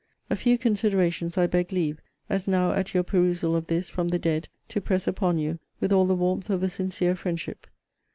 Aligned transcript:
A 0.31 0.35
few 0.35 0.57
considerations 0.57 1.37
I 1.37 1.45
beg 1.45 1.71
leave, 1.71 2.01
as 2.27 2.47
now 2.47 2.71
at 2.71 2.91
your 2.95 3.03
perusal 3.03 3.55
of 3.55 3.67
this, 3.67 3.87
from 3.87 4.07
the 4.07 4.17
dead, 4.17 4.49
to 4.69 4.81
press 4.81 5.05
upon 5.07 5.37
you, 5.37 5.59
with 5.79 5.93
all 5.93 6.07
the 6.07 6.15
warmth 6.15 6.49
of 6.49 6.63
a 6.63 6.69
sincere 6.69 7.15
friendship. 7.15 7.67